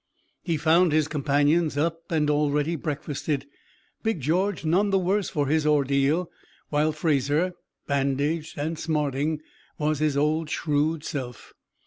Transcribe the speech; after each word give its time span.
He 0.41 0.57
found 0.57 0.91
his 0.93 1.07
companions 1.07 1.77
up 1.77 2.11
and 2.11 2.27
already 2.27 2.75
breakfasted, 2.75 3.45
Big 4.01 4.19
George 4.19 4.65
none 4.65 4.89
the 4.89 4.97
worse 4.97 5.29
for 5.29 5.45
his 5.45 5.63
ordeal, 5.63 6.31
while 6.69 6.91
Fraser, 6.91 7.53
bandaged 7.85 8.57
and 8.57 8.79
smarting, 8.79 9.41
was 9.77 9.99
his 9.99 10.17
old 10.17 10.49
shrewd 10.49 11.03
self. 11.03 11.53